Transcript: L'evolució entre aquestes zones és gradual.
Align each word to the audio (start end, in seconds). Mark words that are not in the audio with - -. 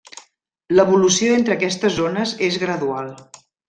L'evolució 0.77 1.37
entre 1.41 1.59
aquestes 1.59 1.97
zones 2.01 2.35
és 2.51 2.61
gradual. 2.67 3.17